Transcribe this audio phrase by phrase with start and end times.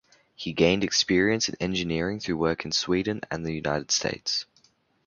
[0.33, 4.47] He gained experience in engineering through work in Sweden and the United States.